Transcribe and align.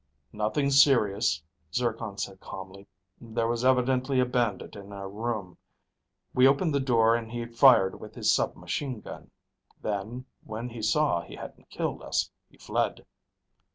"Nothing 0.33 0.71
serious," 0.71 1.43
Zircon 1.71 2.17
said 2.17 2.39
calmly. 2.39 2.87
"There 3.21 3.47
was 3.47 3.63
evidently 3.63 4.19
a 4.19 4.25
bandit 4.25 4.75
in 4.75 4.91
our 4.91 5.07
room. 5.07 5.59
We 6.33 6.47
opened 6.47 6.73
the 6.73 6.79
door 6.79 7.15
and 7.15 7.31
he 7.31 7.45
fired 7.45 7.99
with 7.99 8.15
his 8.15 8.31
submachine 8.33 9.01
gun. 9.01 9.29
Then, 9.79 10.25
when 10.43 10.69
he 10.69 10.81
saw 10.81 11.21
he 11.21 11.35
hadn't 11.35 11.69
killed 11.69 12.01
us, 12.01 12.31
he 12.49 12.57
fled." 12.57 13.05